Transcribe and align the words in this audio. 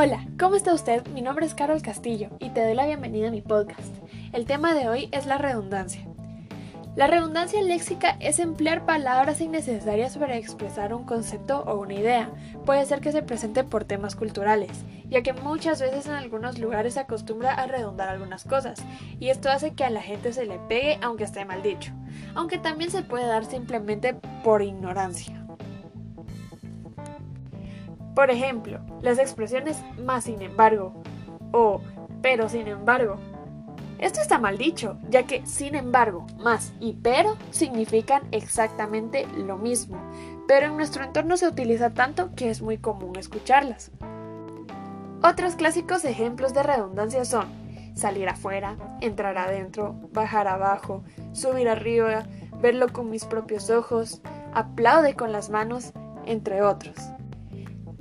Hola, 0.00 0.24
¿cómo 0.38 0.54
está 0.54 0.72
usted? 0.74 1.04
Mi 1.08 1.22
nombre 1.22 1.44
es 1.44 1.56
Carol 1.56 1.82
Castillo 1.82 2.28
y 2.38 2.50
te 2.50 2.64
doy 2.64 2.76
la 2.76 2.86
bienvenida 2.86 3.26
a 3.26 3.30
mi 3.32 3.42
podcast. 3.42 3.96
El 4.32 4.46
tema 4.46 4.72
de 4.72 4.88
hoy 4.88 5.08
es 5.10 5.26
la 5.26 5.38
redundancia. 5.38 6.02
La 6.94 7.08
redundancia 7.08 7.60
léxica 7.62 8.16
es 8.20 8.38
emplear 8.38 8.86
palabras 8.86 9.40
innecesarias 9.40 10.16
para 10.16 10.36
expresar 10.36 10.94
un 10.94 11.02
concepto 11.02 11.64
o 11.66 11.80
una 11.80 11.94
idea. 11.94 12.30
Puede 12.64 12.86
ser 12.86 13.00
que 13.00 13.10
se 13.10 13.24
presente 13.24 13.64
por 13.64 13.82
temas 13.82 14.14
culturales, 14.14 14.70
ya 15.08 15.22
que 15.22 15.32
muchas 15.32 15.80
veces 15.80 16.06
en 16.06 16.12
algunos 16.12 16.60
lugares 16.60 16.94
se 16.94 17.00
acostumbra 17.00 17.52
a 17.54 17.66
redundar 17.66 18.08
algunas 18.08 18.44
cosas, 18.44 18.78
y 19.18 19.30
esto 19.30 19.50
hace 19.50 19.72
que 19.72 19.82
a 19.82 19.90
la 19.90 20.00
gente 20.00 20.32
se 20.32 20.46
le 20.46 20.60
pegue 20.68 21.00
aunque 21.02 21.24
esté 21.24 21.44
mal 21.44 21.60
dicho, 21.60 21.92
aunque 22.36 22.58
también 22.58 22.92
se 22.92 23.02
puede 23.02 23.26
dar 23.26 23.44
simplemente 23.44 24.14
por 24.44 24.62
ignorancia. 24.62 25.37
Por 28.14 28.30
ejemplo, 28.30 28.80
las 29.02 29.18
expresiones 29.18 29.82
más 29.98 30.24
sin 30.24 30.42
embargo 30.42 30.92
o 31.52 31.80
pero 32.20 32.48
sin 32.48 32.66
embargo 32.66 33.18
esto 33.98 34.20
está 34.20 34.38
mal 34.38 34.58
dicho, 34.58 34.96
ya 35.10 35.24
que 35.24 35.44
sin 35.44 35.74
embargo, 35.74 36.24
más 36.38 36.72
y 36.78 36.92
pero 36.94 37.36
significan 37.50 38.22
exactamente 38.30 39.26
lo 39.36 39.56
mismo, 39.56 40.00
pero 40.46 40.66
en 40.66 40.76
nuestro 40.76 41.02
entorno 41.02 41.36
se 41.36 41.48
utiliza 41.48 41.90
tanto 41.90 42.32
que 42.36 42.48
es 42.48 42.62
muy 42.62 42.78
común 42.78 43.16
escucharlas. 43.16 43.90
Otros 45.20 45.56
clásicos 45.56 46.04
ejemplos 46.04 46.54
de 46.54 46.62
redundancia 46.62 47.24
son 47.24 47.48
salir 47.96 48.28
afuera, 48.28 48.76
entrar 49.00 49.36
adentro, 49.36 49.96
bajar 50.12 50.46
abajo, 50.46 51.02
subir 51.32 51.68
arriba, 51.68 52.22
verlo 52.62 52.86
con 52.92 53.10
mis 53.10 53.24
propios 53.24 53.68
ojos, 53.68 54.22
aplaude 54.54 55.14
con 55.14 55.32
las 55.32 55.50
manos, 55.50 55.92
entre 56.24 56.62
otros. 56.62 56.94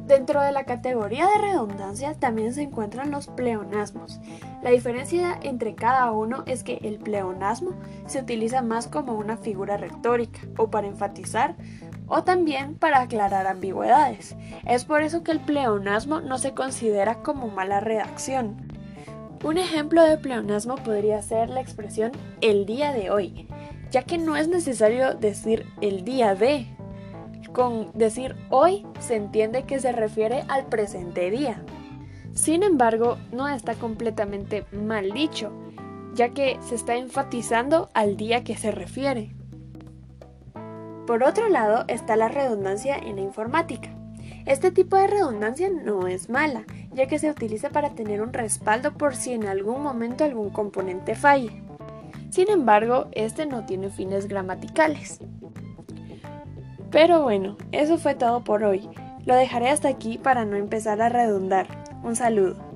Dentro 0.08 0.42
de 0.42 0.54
la 0.54 0.64
categoría 0.64 1.28
de 1.28 1.50
redundancia 1.50 2.14
también 2.14 2.54
se 2.54 2.62
encuentran 2.62 3.12
los 3.12 3.28
pleonasmos. 3.28 4.22
La 4.64 4.70
diferencia 4.70 5.38
entre 5.42 5.76
cada 5.76 6.12
uno 6.12 6.44
es 6.46 6.64
que 6.64 6.80
el 6.84 6.98
pleonasmo 6.98 7.72
se 8.06 8.22
utiliza 8.22 8.62
más 8.62 8.88
como 8.88 9.16
una 9.16 9.36
figura 9.36 9.76
retórica 9.76 10.40
o 10.58 10.72
para 10.72 10.88
enfatizar 10.88 11.56
o 12.08 12.24
también 12.24 12.76
para 12.76 13.02
aclarar 13.02 13.48
ambigüedades. 13.48 14.38
Es 14.66 14.86
por 14.86 15.02
eso 15.02 15.24
que 15.24 15.32
el 15.32 15.42
pleonasmo 15.42 16.22
no 16.22 16.38
se 16.38 16.54
considera 16.54 17.16
como 17.16 17.50
mala 17.50 17.82
redacción. 17.82 18.66
Un 19.44 19.58
ejemplo 19.58 20.02
de 20.04 20.18
pleonasmo 20.18 20.76
podría 20.76 21.22
ser 21.22 21.50
la 21.50 21.60
expresión 21.60 22.14
el 22.40 22.66
día 22.66 22.94
de 22.94 23.12
hoy, 23.12 23.50
ya 23.92 24.04
que 24.04 24.18
no 24.18 24.38
es 24.38 24.48
necesario 24.48 25.16
decir 25.16 25.66
el 25.82 26.06
día 26.06 26.34
de, 26.34 26.77
con 27.58 27.92
decir 27.94 28.36
hoy 28.52 28.86
se 29.00 29.16
entiende 29.16 29.64
que 29.64 29.80
se 29.80 29.92
refiere 29.92 30.44
al 30.48 30.68
presente 30.68 31.32
día. 31.32 31.64
Sin 32.32 32.62
embargo, 32.62 33.18
no 33.32 33.48
está 33.48 33.74
completamente 33.74 34.64
mal 34.72 35.12
dicho, 35.12 35.52
ya 36.14 36.30
que 36.30 36.60
se 36.62 36.76
está 36.76 36.98
enfatizando 36.98 37.90
al 37.96 38.16
día 38.16 38.44
que 38.44 38.56
se 38.56 38.70
refiere. 38.70 39.34
Por 41.08 41.24
otro 41.24 41.50
lado 41.50 41.84
está 41.88 42.16
la 42.16 42.28
redundancia 42.28 42.96
en 42.96 43.16
la 43.16 43.24
informática. 43.24 43.90
Este 44.46 44.70
tipo 44.70 44.96
de 44.96 45.08
redundancia 45.08 45.72
no 45.72 46.06
es 46.06 46.30
mala, 46.30 46.64
ya 46.94 47.08
que 47.08 47.18
se 47.18 47.32
utiliza 47.32 47.72
para 47.72 47.96
tener 47.96 48.22
un 48.22 48.34
respaldo 48.34 48.94
por 48.94 49.16
si 49.16 49.34
en 49.34 49.48
algún 49.48 49.82
momento 49.82 50.24
algún 50.24 50.52
componente 50.52 51.16
falle. 51.16 51.64
Sin 52.30 52.52
embargo, 52.52 53.08
este 53.14 53.48
no 53.48 53.66
tiene 53.66 53.90
fines 53.90 54.28
gramaticales. 54.28 55.22
Pero 56.92 57.22
bueno, 57.24 57.58
eso 57.72 57.98
fue 57.98 58.16
todo 58.16 58.44
por 58.44 58.64
hoy. 58.64 58.88
Lo 59.26 59.36
dejaré 59.36 59.70
hasta 59.70 59.90
aquí 59.90 60.18
para 60.18 60.46
no 60.46 60.56
empezar 60.56 61.02
a 61.02 61.10
redundar. 61.10 61.68
Un 62.04 62.16
saludo. 62.16 62.67